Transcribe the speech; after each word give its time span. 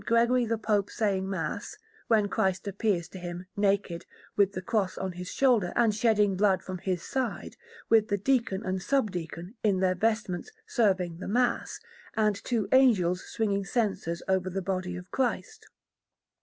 Gregory 0.03 0.45
the 0.45 0.57
Pope 0.57 0.89
saying 0.89 1.29
Mass, 1.29 1.77
when 2.07 2.27
Christ 2.27 2.67
appears 2.67 3.07
to 3.09 3.19
him, 3.19 3.45
naked, 3.55 4.07
with 4.35 4.53
the 4.53 4.61
Cross 4.63 4.97
on 4.97 5.11
His 5.11 5.29
shoulder, 5.29 5.71
and 5.75 5.93
shedding 5.93 6.35
blood 6.35 6.63
from 6.63 6.79
His 6.79 7.03
side, 7.03 7.55
with 7.87 8.07
the 8.07 8.17
deacon 8.17 8.65
and 8.65 8.81
sub 8.81 9.11
deacon, 9.11 9.53
in 9.61 9.79
their 9.79 9.93
vestments, 9.93 10.49
serving 10.65 11.19
the 11.19 11.27
Mass, 11.27 11.79
and 12.15 12.35
two 12.35 12.67
angels 12.71 13.23
swinging 13.29 13.63
censers 13.63 14.23
over 14.27 14.49
the 14.49 14.59
body 14.63 14.95
of 14.95 15.11
Christ. 15.11 15.67